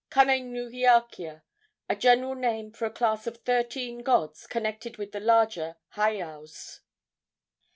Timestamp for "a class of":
2.85-3.37